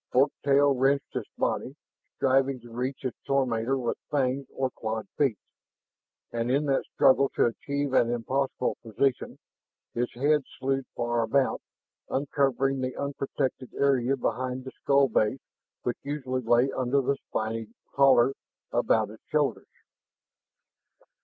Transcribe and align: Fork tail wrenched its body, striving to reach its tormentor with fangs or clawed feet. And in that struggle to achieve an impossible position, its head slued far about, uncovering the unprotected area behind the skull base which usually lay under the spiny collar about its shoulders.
Fork 0.11 0.31
tail 0.43 0.73
wrenched 0.73 1.15
its 1.15 1.29
body, 1.37 1.75
striving 2.15 2.59
to 2.61 2.71
reach 2.71 3.05
its 3.05 3.19
tormentor 3.27 3.77
with 3.77 3.99
fangs 4.09 4.47
or 4.51 4.71
clawed 4.71 5.07
feet. 5.15 5.37
And 6.31 6.49
in 6.49 6.65
that 6.65 6.85
struggle 6.85 7.29
to 7.35 7.45
achieve 7.45 7.93
an 7.93 8.09
impossible 8.09 8.79
position, 8.81 9.37
its 9.93 10.11
head 10.15 10.41
slued 10.57 10.87
far 10.95 11.21
about, 11.21 11.61
uncovering 12.09 12.81
the 12.81 12.95
unprotected 12.97 13.75
area 13.75 14.17
behind 14.17 14.63
the 14.63 14.71
skull 14.71 15.07
base 15.07 15.37
which 15.83 15.99
usually 16.01 16.41
lay 16.41 16.71
under 16.71 16.99
the 17.01 17.17
spiny 17.27 17.67
collar 17.93 18.33
about 18.73 19.11
its 19.11 19.23
shoulders. 19.27 19.67